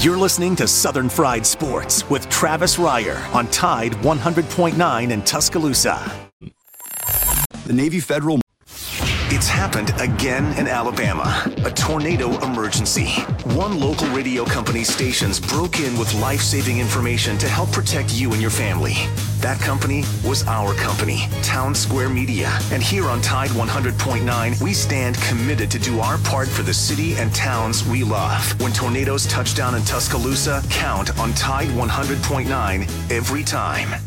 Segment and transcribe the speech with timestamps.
[0.00, 6.28] You're listening to Southern Fried Sports with Travis Reier on Tide 100.9 in Tuscaloosa.
[7.66, 8.38] The Navy Federal.
[9.36, 11.42] It's happened again in Alabama.
[11.66, 13.08] A tornado emergency.
[13.54, 18.32] One local radio company's stations broke in with life saving information to help protect you
[18.32, 18.94] and your family.
[19.40, 22.48] That company was our company, Town Square Media.
[22.72, 27.12] And here on Tide 100.9, we stand committed to do our part for the city
[27.16, 28.58] and towns we love.
[28.58, 34.00] When tornadoes touch down in Tuscaloosa, count on Tide 100.9 every time.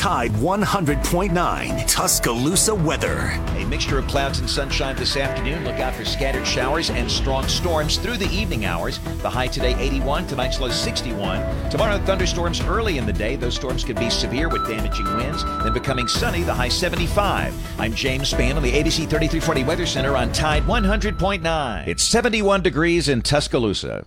[0.00, 3.38] Tide 100.9 Tuscaloosa weather.
[3.58, 5.62] A mixture of clouds and sunshine this afternoon.
[5.62, 8.98] Look out for scattered showers and strong storms through the evening hours.
[9.20, 11.68] The high today 81, tonight's low 61.
[11.68, 13.36] Tomorrow thunderstorms early in the day.
[13.36, 15.44] Those storms could be severe with damaging winds.
[15.44, 17.54] Then becoming sunny, the high 75.
[17.78, 21.86] I'm James Spann on the ABC 3340 Weather Center on Tide 100.9.
[21.86, 24.06] It's 71 degrees in Tuscaloosa.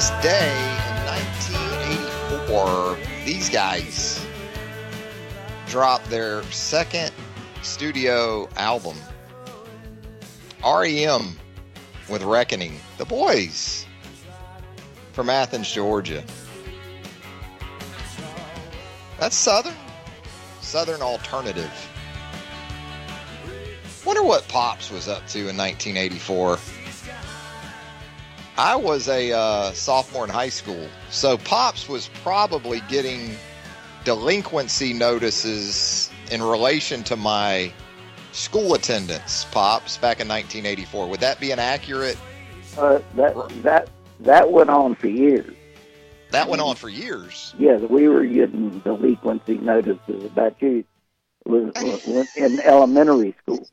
[0.00, 1.04] This day in
[2.48, 4.24] 1984, these guys
[5.66, 7.12] dropped their second
[7.60, 8.96] studio album,
[10.64, 11.36] REM
[12.08, 12.80] with Reckoning.
[12.96, 13.84] The boys
[15.12, 16.24] from Athens, Georgia.
[19.18, 19.76] That's Southern.
[20.62, 21.70] Southern alternative.
[24.06, 26.58] Wonder what Pops was up to in 1984.
[28.60, 33.34] I was a uh, sophomore in high school, so Pops was probably getting
[34.04, 37.72] delinquency notices in relation to my
[38.32, 39.46] school attendance.
[39.50, 41.08] Pops back in 1984.
[41.08, 42.18] Would that be an accurate?
[42.76, 43.88] Uh, that that
[44.20, 45.54] that went on for years.
[46.30, 47.54] That went on for years.
[47.58, 50.84] Yes, we were getting delinquency notices about you.
[51.46, 51.72] Was,
[52.06, 53.66] was in elementary school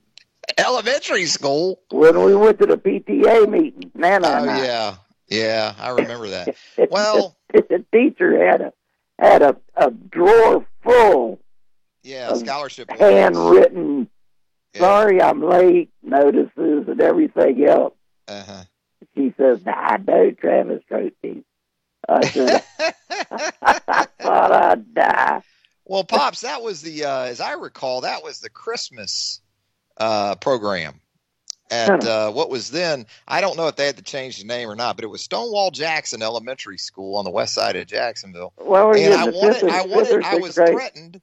[0.58, 1.81] Elementary school.
[1.91, 3.91] when we went to the PTA meeting.
[3.96, 4.66] Nana Oh and I.
[4.66, 4.96] yeah,
[5.28, 6.56] yeah, I remember that.
[6.91, 8.74] Well, the teacher had a
[9.19, 11.40] had a, a drawer full
[12.03, 12.90] yeah, of scholarship.
[12.91, 14.07] handwritten
[14.74, 14.80] Yeah.
[14.81, 17.94] sorry I'm late notices and everything else.
[18.28, 18.63] Uh-huh.
[19.16, 21.44] She says, I know Travis wrote these.
[22.07, 22.63] I said,
[23.62, 25.41] I thought I'd die.
[25.86, 29.41] Well, pops, that was the uh, as I recall, that was the Christmas
[29.97, 31.00] uh, program
[31.69, 33.06] at uh, what was then.
[33.28, 35.22] I don't know if they had to change the name or not, but it was
[35.22, 38.53] Stonewall Jackson Elementary School on the west side of Jacksonville.
[38.57, 40.69] Well, and I wanted, I wanted, I was grade.
[40.69, 41.22] threatened.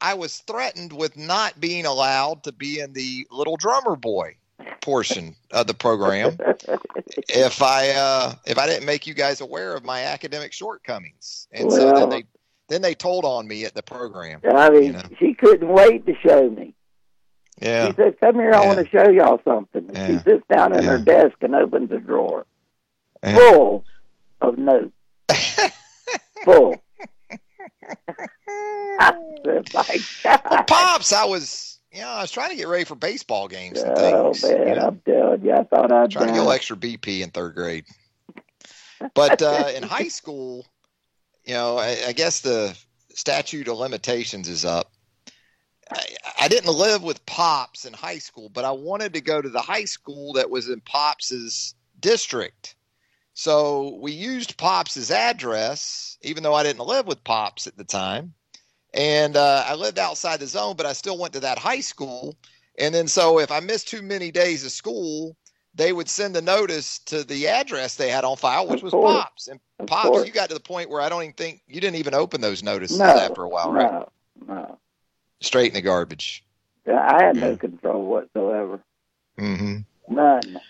[0.00, 4.36] I was threatened with not being allowed to be in the little drummer boy
[4.80, 6.36] portion of the program
[7.28, 11.70] if I uh, if I didn't make you guys aware of my academic shortcomings, and
[11.70, 12.24] so then they
[12.68, 14.40] then they told on me at the program.
[14.44, 15.02] I mean, You know.
[15.18, 16.74] she couldn't wait to show me.
[17.60, 20.72] Yeah, She said, "Come here, I want to show y'all something." And She sits down
[20.74, 22.46] in her desk and opens a drawer
[23.22, 23.36] Yeah.
[23.38, 23.84] full
[24.40, 24.92] of notes.
[26.44, 26.82] full.
[29.44, 31.12] Said, "My God!" pops.
[31.12, 34.32] I was you know I was trying to get ready for baseball games and Oh
[34.32, 34.42] things.
[34.42, 37.22] man, you know, I'm telling you, I thought I'd trying to get a extra BP
[37.22, 37.84] in third grade.
[39.14, 40.66] But uh, in high school,
[41.44, 42.76] you know, I, I guess the
[43.14, 44.90] statute of limitations is up.
[46.38, 49.60] I, didn't live with Pops in high school, but I wanted to go to the
[49.60, 52.74] high school that was in Pops's district.
[53.34, 58.34] So we used Pops's address, even though I didn't live with Pops at the time.
[58.94, 62.36] And uh, I lived outside the zone, but I still went to that high school.
[62.78, 65.36] And then, so if I missed too many days of school,
[65.74, 68.92] they would send the notice to the address they had on file, which was.
[68.92, 69.48] Pops.
[69.48, 72.14] And Pops, you got to the point where I don't even think you didn't even
[72.14, 73.90] open those notices No, after a while, right?
[73.90, 74.08] no,
[74.46, 74.78] no.
[75.42, 76.44] Straight in the garbage.
[76.86, 78.80] I had no control whatsoever.
[79.38, 79.78] hmm
[80.08, 80.60] None.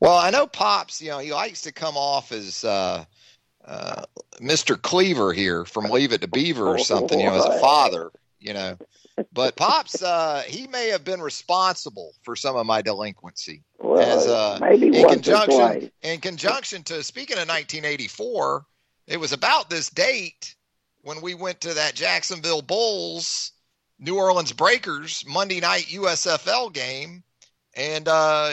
[0.00, 1.00] Well, I know Pops.
[1.00, 3.04] You know, he likes to come off as uh,
[3.64, 4.02] uh,
[4.40, 4.80] Mr.
[4.80, 7.18] Cleaver here from Leave It to Beaver or something.
[7.18, 8.10] You know, as a father.
[8.38, 8.76] You know,
[9.32, 13.62] but Pops, uh, he may have been responsible for some of my delinquency.
[13.78, 18.66] Well, as uh, maybe in conjunction in conjunction to speaking of 1984,
[19.06, 20.54] it was about this date
[21.02, 23.52] when we went to that Jacksonville Bulls
[24.04, 27.22] New Orleans Breakers Monday night USFL game,
[27.74, 28.52] and uh,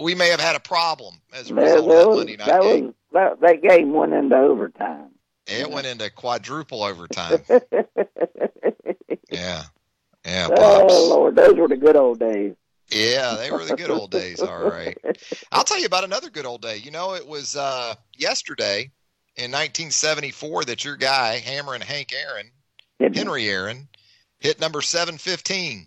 [0.00, 2.62] we may have had a problem as a result that, of that Monday night that
[2.62, 2.86] game.
[2.86, 5.10] was that, that game went into overtime.
[5.46, 7.40] it went into quadruple overtime.
[9.30, 9.64] yeah,
[10.24, 10.92] yeah, pops.
[10.94, 12.54] oh Lord, those were the good old days.
[12.90, 14.40] Yeah, they were the good old days.
[14.40, 14.96] All right.
[15.52, 16.78] I'll tell you about another good old day.
[16.78, 18.90] You know, it was uh, yesterday
[19.36, 22.50] in 1974 that your guy, Hammerin' Hank Aaron,
[23.14, 23.88] Henry Aaron,
[24.38, 25.86] hit number 715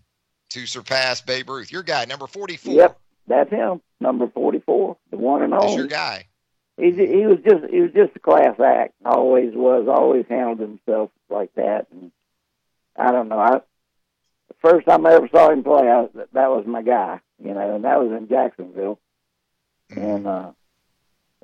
[0.49, 1.71] to surpass Babe Ruth.
[1.71, 2.73] Your guy, number 44.
[2.73, 5.77] Yep, that's him, number forty-four, the one and That's only.
[5.77, 6.25] your guy.
[6.77, 8.93] He he was just he was just a class act.
[9.05, 9.87] Always was.
[9.87, 11.87] Always handled himself like that.
[11.91, 12.11] And
[12.97, 13.37] I don't know.
[13.39, 13.59] I
[14.47, 17.19] the first time I ever saw him play, I, that was my guy.
[17.43, 18.99] You know, and that was in Jacksonville.
[19.95, 20.51] And uh,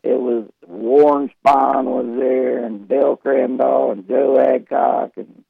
[0.04, 5.44] it was Warren Spahn was there, and Bill Crandall, and Joe Adcock, and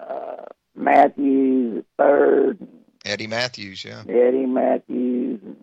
[0.00, 0.44] uh,
[0.74, 2.58] Mathews third,
[3.04, 4.02] Eddie Mathews, yeah.
[4.08, 5.56] Eddie Mathews, and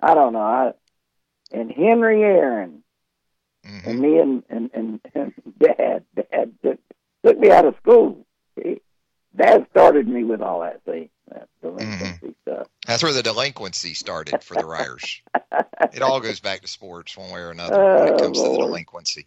[0.00, 0.40] I don't know.
[0.40, 0.72] I
[1.52, 2.82] and Henry Aaron
[3.64, 6.78] hmm and me and and, and, and Dad, Dad took,
[7.24, 8.26] took me out of school.
[8.56, 8.80] He,
[9.36, 12.66] Dad started me with all that, see, that delinquency stuff.
[12.86, 15.20] That's where the delinquency started for the Reiers.
[15.92, 18.48] it all goes back to sports one way or another when it Oh, comes to
[18.48, 19.26] the delinquency.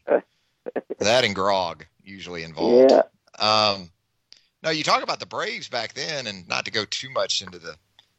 [0.99, 2.91] that and grog usually involved.
[2.91, 3.03] Yeah,
[3.39, 3.90] Um,
[4.63, 7.59] no, you talk about the Braves back then, and not to go too much into
[7.59, 7.75] the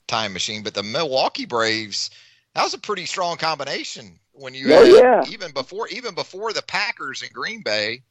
[0.07, 2.11] time machine, but the Milwaukee Braves,
[2.55, 5.25] that was a pretty strong combination when you Oh, had yeah.
[5.27, 8.03] even before even before the Packers in Green Bay.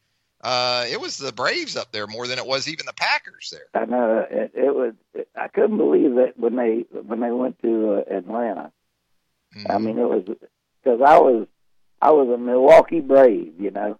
[0.44, 3.68] Uh, it was the Braves up there more than it was even the Packers there.
[3.80, 4.26] I know.
[4.30, 4.94] It, it was.
[5.36, 8.72] I couldn't believe that when they when they went to uh, Atlanta.
[9.70, 10.24] I Mhm, mean, it was
[10.84, 11.48] because I was
[12.02, 14.00] I was a Milwaukee Brave, you know.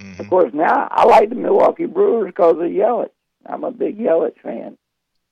[0.00, 0.18] mhm.
[0.20, 3.10] Of course, now I like the Milwaukee Brewers because of Yelich.
[3.46, 4.76] I'm a big Yelich fan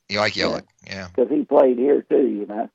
[0.08, 1.08] You like Yelich, yeah.
[1.14, 2.69] because he played here too, you know.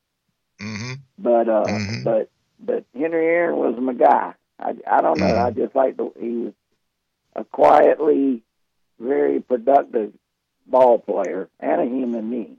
[0.59, 2.03] hmm But uh, Mhm.
[2.03, 4.33] but but Henry Aaron was my guy.
[4.59, 5.25] I I don't know.
[5.33, 5.45] Mhm.
[5.45, 6.53] I just like the he was
[7.35, 8.43] a quietly
[8.99, 10.13] very productive
[10.67, 12.57] ball player and a human being.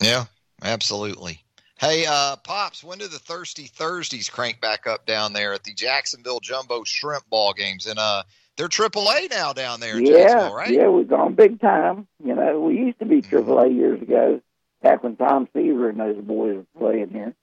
[0.00, 0.24] Yeah,
[0.62, 1.40] absolutely.
[1.78, 5.72] Hey, uh, Pops, when do the Thirsty Thursdays crank back up down there at the
[5.74, 7.86] Jacksonville Jumbo Shrimp Ball games?
[7.86, 8.22] And uh,
[8.56, 10.70] they're AAA now down there in yeah, right?
[10.70, 12.06] yeah, we've gone big time.
[12.24, 13.28] You know, we used to be Mhm.
[13.28, 14.40] Triple A years ago,
[14.82, 17.34] back when Tom Seaver and those boys were playing here.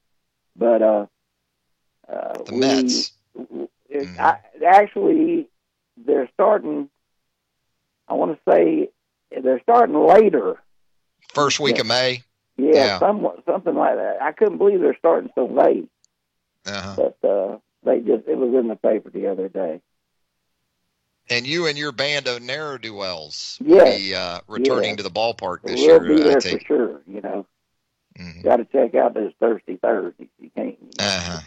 [0.55, 1.05] But uh,
[2.07, 3.11] uh, The we, Mets.
[3.89, 4.19] It, Mhm.
[4.19, 5.49] I, actually,
[5.97, 6.89] they're starting.
[8.07, 8.89] I want to say
[9.41, 10.61] they're starting later.
[11.33, 11.81] First week yeah.
[11.81, 12.23] of May.
[12.57, 12.99] Yeah, Yeah.
[12.99, 14.21] somewhat something like that.
[14.21, 15.89] I couldn't believe they're starting so late,
[16.65, 16.95] Uh-huh.
[17.21, 19.81] but uh, they just it was in the paper the other day.
[21.31, 23.97] And you and your band of narrow duels Yes.
[23.97, 24.97] be uh, returning Yes.
[24.97, 27.01] to the ballpark this we'll be year, I there for sure.
[27.07, 27.45] You know,
[28.19, 28.43] Mhm.
[28.43, 30.27] got to check out those Thirsty Thursdays.
[30.39, 30.77] You can't.
[30.99, 31.39] Uh-huh.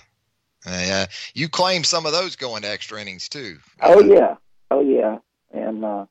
[0.67, 1.07] Uh, yeah.
[1.35, 3.59] You claim some of those going to extra innings, too.
[3.83, 4.37] Oh yeah,
[4.71, 5.19] oh yeah,
[5.53, 6.07] and uh,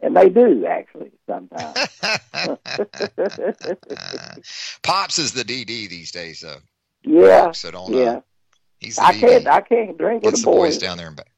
[0.00, 1.76] and they do actually sometimes.
[4.82, 6.56] Pops is the DD these days, though.
[7.02, 7.98] yeah, that don't know.
[8.02, 8.20] yeah.
[8.78, 9.20] He's the I DD.
[9.20, 9.46] can't.
[9.48, 10.78] I can't drink with Gets the the boys boys.
[10.78, 11.30] down there and back.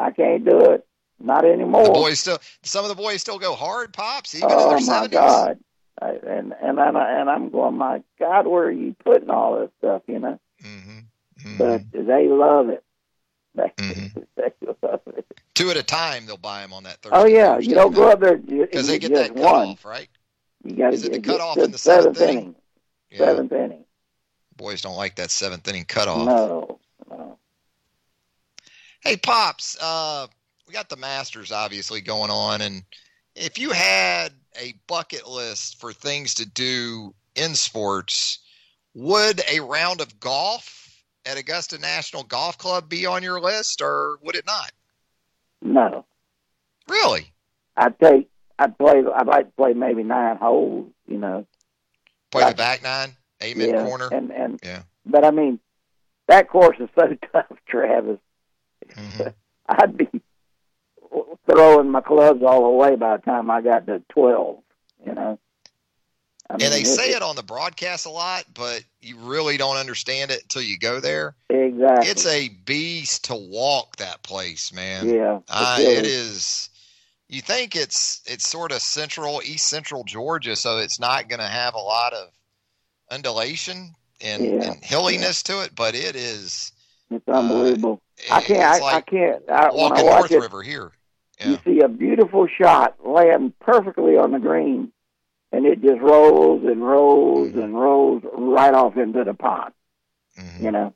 [0.00, 0.86] I can't do it.
[1.22, 1.84] Not anymore.
[1.84, 4.78] The boys still, some of the boys still go hard, pops, even in oh their
[4.78, 5.12] my seventies.
[5.12, 5.58] God!
[6.00, 9.70] I, and and I, and I'm going, my God, where are you putting all this
[9.78, 10.02] stuff?
[10.08, 11.58] You know, Mm-hmm.
[11.58, 12.82] but they love it.
[13.54, 14.26] They, Mhm.
[14.36, 15.26] they love it.
[15.54, 17.18] Two at a time, they'll buy them on that Thursday.
[17.18, 19.44] Oh yeah, you don't go up there because they get that one.
[19.44, 20.08] cutoff, right?
[20.64, 22.38] You got to Is it the get, cutoff get in the seventh seventh inning?
[22.44, 22.54] inning.
[23.10, 23.18] Yeah.
[23.18, 23.84] Seventh inning.
[24.56, 26.26] Boys don't like that seventh inning cutoff.
[26.26, 26.78] No,
[27.10, 27.38] no.
[29.00, 30.28] Hey, pops, uh,
[30.72, 32.82] we got the Masters obviously going on, and
[33.36, 38.38] if you had a bucket list for things to do in sports,
[38.94, 44.16] would a round of golf at Augusta National Golf Club be on your list, or
[44.22, 44.72] would it not?
[45.60, 46.06] No.
[46.88, 47.34] Really?
[47.76, 48.30] I'd take.
[48.58, 49.04] I'd play.
[49.14, 50.90] I'd like to play maybe nine holes.
[51.06, 51.46] You know.
[52.30, 53.10] Play the back nine,
[53.42, 54.08] Amen Corner.
[54.10, 54.58] And and.
[54.64, 54.84] Yeah.
[55.04, 55.60] But I mean,
[56.28, 58.18] that course is so tough, Travis.
[58.88, 59.34] Mhm.
[59.68, 60.08] I'd be
[61.50, 64.62] throwing my clubs all the way by the time I got to twelve.
[65.06, 65.38] You know.
[66.50, 69.76] I And they mean, say it on the broadcast a lot, but you really don't
[69.76, 71.34] understand it until you go there.
[71.48, 72.10] exactly.
[72.10, 75.08] It's a beast to walk that place, man.
[75.08, 75.38] yeah.
[75.48, 76.68] Uh, it it is.
[77.28, 81.46] You think it's it's sort of central, east central Georgia, so it's not going to
[81.46, 82.28] have a lot of
[83.10, 86.72] undulation and, Yeah, and hilliness to it, but it is.
[87.10, 88.02] It's unbelievable.
[88.18, 88.62] it- I can't.
[88.62, 89.50] uh, I, like I can't.
[89.50, 90.92] I, walking North it, River here
[91.50, 94.92] you see a beautiful shot land perfectly on the green,
[95.52, 97.58] and it just rolls and rolls Mm-hmm.
[97.60, 99.72] and rolls right off into the pond.
[100.38, 100.62] Mhm.
[100.62, 100.94] You know,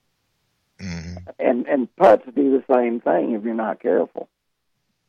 [0.81, 1.27] Mhm.
[1.39, 4.29] and and putts do the same thing if you're not careful.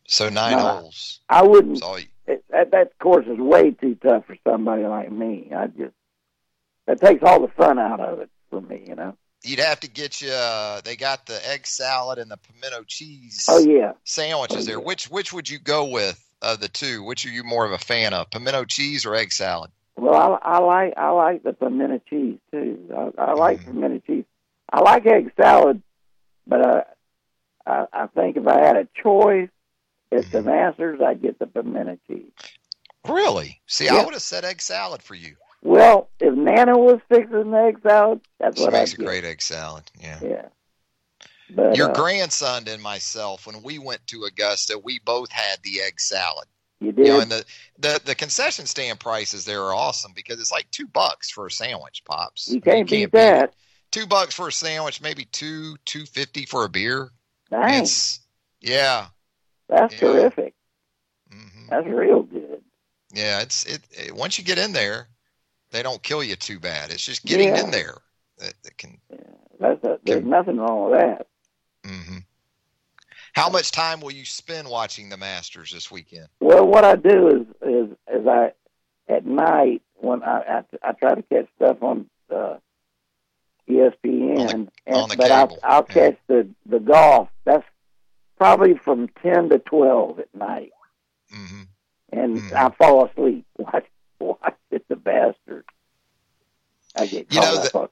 [0.07, 0.59] So nine No.
[0.59, 1.19] holes.
[1.29, 1.81] I wouldn't.
[2.27, 5.51] It, that that course is way too tough for somebody like me.
[5.55, 5.93] I just
[6.85, 8.83] that takes all the fun out of it for me.
[8.87, 9.17] You know.
[9.47, 10.29] You'd have to get you.
[10.31, 13.93] Uh, they got the egg salad and the pimento cheese Oh yeah.
[14.03, 14.79] sandwiches Oh, there.
[14.79, 14.85] yeah.
[14.85, 17.03] Which which would you go with of the two?
[17.03, 19.71] Which are you more of a fan of, pimento cheese or egg salad?
[19.95, 23.11] Well, I, I like I like the pimento cheese too.
[23.17, 23.65] I, I like Mhm.
[23.73, 24.25] pimento cheese.
[24.71, 25.81] I like egg salad,
[26.45, 26.83] but uh,
[27.65, 29.49] I I think if I had a choice
[30.11, 30.45] at the Mhm.
[30.45, 32.31] Masters, I'd get the pimento cheese.
[33.07, 33.61] Really?
[33.67, 35.35] See, I would have said egg salad for you.
[35.63, 39.23] Well, if Nana was fixing the egg salad, that's She what makes I'd a great
[39.25, 39.83] egg salad.
[39.99, 40.19] Yeah.
[40.21, 40.45] Yeah.
[41.49, 45.81] But Your uh, grandson and myself, when we went to Augusta, we both had the
[45.81, 46.45] egg salad.
[46.79, 47.05] you did.
[47.07, 47.45] You know, and the,
[47.79, 51.51] the the concession stand prices there are awesome because it's like two bucks for a
[51.51, 52.49] sandwich, pops.
[52.49, 53.11] you can't beat it.
[53.13, 53.53] that.
[53.91, 57.11] Two bucks for a sandwich, maybe two two fifty for a beer.
[57.51, 58.19] It's
[58.59, 59.07] yeah,
[59.69, 59.99] that's yeah.
[59.99, 60.53] terrific.
[61.31, 62.61] hmm That's real good.
[63.13, 63.39] yeah.
[63.41, 64.11] It's it, it.
[64.13, 65.07] Once you get in there,
[65.71, 66.91] they don't kill you too bad.
[66.91, 67.63] It's just getting Yeah.
[67.63, 67.95] in there
[68.39, 68.99] that, that can.
[69.59, 71.27] That's a, there's Can- nothing wrong with that.
[71.85, 72.17] hmm
[73.33, 76.27] How much time will you spend watching the Masters this weekend?
[76.39, 77.89] Well, what I do is is
[78.21, 78.51] is I
[79.09, 82.57] at night when I I, I try to catch stuff on uh,
[83.69, 85.93] ESPN, On the- and, on the but I'll I'll yeah.
[85.93, 87.29] catch the the golf.
[87.45, 87.65] That's
[88.37, 90.71] probably from ten to twelve at night,
[91.31, 91.63] hmm
[92.11, 92.53] and Mhm.
[92.53, 93.85] I fall asleep watch
[94.19, 95.67] watching the bastards.
[96.95, 97.89] I get You know, the-.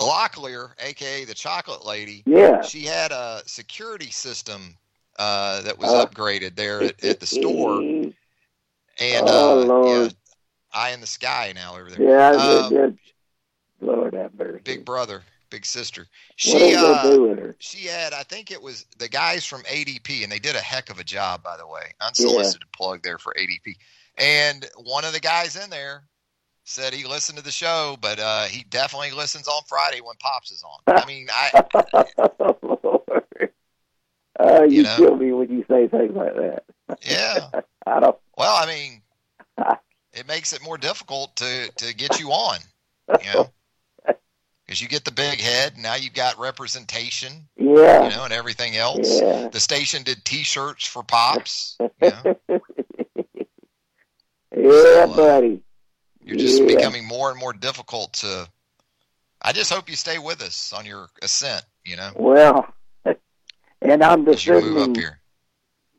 [0.00, 4.76] Locklear, aka the Chocolate Lady, Yeah, she had a security system
[5.20, 6.04] uh, that was Uh.
[6.06, 8.14] upgraded there at, at the store, and
[8.98, 10.08] Oh, uh, yeah,
[10.72, 12.02] eye in the sky now over there.
[12.02, 12.98] yeah, Um.
[13.80, 14.62] Lord have mercy.
[14.64, 16.06] Big brother, big sister.
[16.34, 17.54] She uh, do with her?
[17.60, 20.90] she had, I think it was the guys from ADP, and they did a heck
[20.90, 21.92] of a job, by the way.
[22.00, 23.76] Unsolicited plug there for ADP.
[24.16, 26.04] And one of the guys in there
[26.64, 30.50] said he listened to the show, but uh, he definitely listens on Friday when Pops
[30.50, 30.94] is on.
[30.96, 31.64] I mean, I
[32.40, 33.50] oh, Lord.
[34.38, 34.96] Uh, you You know?
[34.96, 36.62] kill me when you say things like that.
[37.02, 37.50] yeah.
[37.86, 38.16] I don't.
[38.38, 39.02] Well, I mean,
[40.14, 42.58] it makes it more difficult to to get you on,
[43.20, 43.50] you know,
[44.64, 45.76] because you get the big head.
[45.76, 49.20] Now you've got representation, yeah, you know, and everything else.
[49.20, 49.48] Yeah.
[49.48, 51.76] The station did T-shirts for Pops.
[51.80, 52.60] You know?
[54.56, 55.62] Yeah, uh, buddy.
[56.22, 56.68] You're just Yeah.
[56.68, 58.48] becoming more and more difficult to.
[59.42, 61.64] I just hope you stay with us on your ascent.
[61.84, 62.66] You know, Well,
[63.82, 65.20] and I'm as you move up descending here.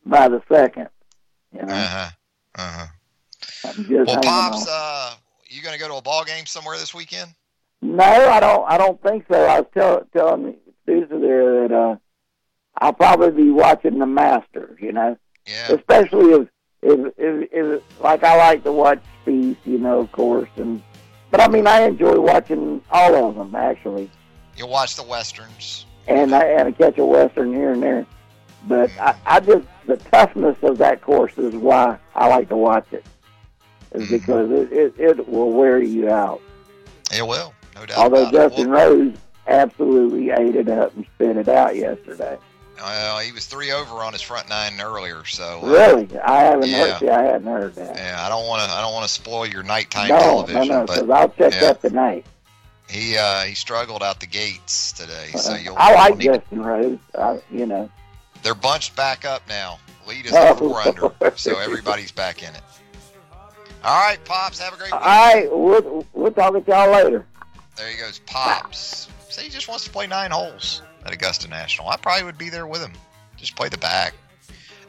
[0.05, 0.89] by the second.
[1.53, 2.09] You know, Uh huh.
[2.55, 3.73] Uh huh.
[3.87, 4.73] Well, Pops, on.
[4.73, 5.13] uh,
[5.47, 7.31] you going to go to a ball game somewhere this weekend?
[7.81, 8.65] No, I don't.
[8.71, 9.43] I don't think so.
[9.43, 11.95] I was tell, telling Susan there that uh,
[12.79, 14.79] I'll probably be watching the Masters.
[14.81, 15.17] You know.
[15.45, 15.73] Yeah.
[15.73, 16.47] especially if,
[16.85, 20.81] if if if like I like to watch Speed, you know, of course, and
[21.31, 24.09] but I mean I enjoy watching all of them actually,
[24.55, 25.85] You'll watch the westerns.
[26.07, 28.05] and I and I catch a western here and there,
[28.67, 32.85] but I, I just the toughness of that course is why I like to watch
[32.91, 33.03] it,
[33.93, 34.11] is Mhm.
[34.11, 36.41] because it, it it will wear you out.
[37.11, 37.97] It will, no doubt.
[37.97, 38.29] Although.
[38.31, 39.13] Justin Rose
[39.47, 42.37] absolutely ate it up and spit it out yesterday.
[42.77, 46.69] Well, he was three over on his front nine earlier, so uh, Really, I haven't
[46.69, 46.91] Yeah.
[46.91, 46.99] heard.
[46.99, 47.95] See, I hadn't heard that.
[47.95, 48.75] yeah, I don't want to.
[48.75, 51.53] I don't want to spoil your nighttime no, no, television, no, but because I'll check
[51.53, 51.59] yeah.
[51.61, 52.25] that tonight.
[52.89, 55.29] he uh, he struggled out the gates today.
[55.35, 55.75] So Uh, you'll.
[55.77, 56.99] I like need Justin Rose.
[57.17, 57.89] I, you know,
[58.43, 59.79] they're bunched back up now.
[60.07, 62.61] Lead is Oh, four under, so everybody's back in it.
[63.83, 64.59] All right, pops.
[64.59, 67.25] Have a great all right, we'll we'll talk with y'all later.
[67.77, 69.07] There he goes, pops.
[69.29, 71.89] Say he just wants to play nine holes at Augusta National.
[71.89, 72.93] I probably would be there with him.
[73.37, 74.13] Just play the back.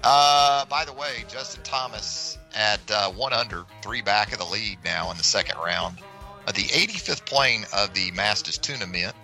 [0.03, 4.79] Uh, by the way, Justin Thomas at uh, one under, three back of the lead
[4.85, 5.99] now in the second round
[6.47, 9.15] of the 85th playing of the Masters tournament.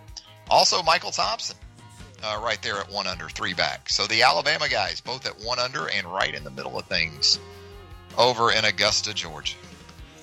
[0.51, 1.57] Also, Michael Thompson
[2.23, 3.89] uh, right there at one under, three back.
[3.89, 7.39] So the Alabama guys both at one under and right in the middle of things
[8.19, 9.57] over in Augusta, Georgia.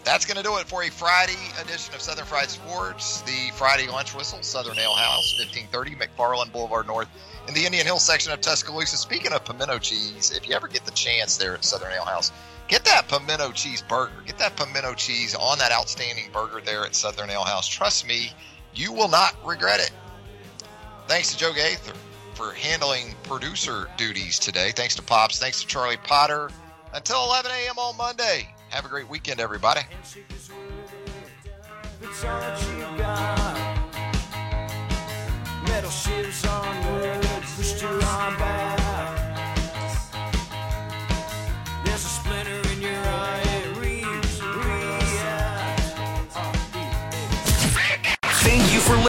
[0.03, 3.21] That's going to do it for a Friday edition of Southern Fried Sports.
[3.21, 7.07] The Friday lunch whistle, Southern Ale House, 1530 McFarland Boulevard North
[7.47, 8.97] in the Indian Hill section of Tuscaloosa.
[8.97, 12.31] Speaking of pimento cheese, if you ever get the chance there at Southern Ale House,
[12.67, 14.13] get that pimento cheese burger.
[14.25, 17.67] Get that pimento cheese on that outstanding burger there at Southern Ale House.
[17.67, 18.31] Trust me,
[18.73, 19.91] you will not regret it.
[21.07, 21.93] Thanks to Joe Gaither
[22.35, 24.71] for handling producer duties today.
[24.71, 25.39] Thanks to Pops.
[25.39, 26.49] Thanks to Charlie Potter.
[26.93, 27.77] Until 11 a.m.
[27.77, 28.53] on Monday.
[28.69, 29.81] Have a great weekend, everybody.
[35.67, 35.89] Metal
[36.45, 36.68] on.